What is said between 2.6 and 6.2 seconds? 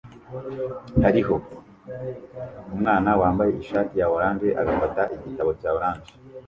umwana wambaye ishati ya orange agafata igitabo cya orange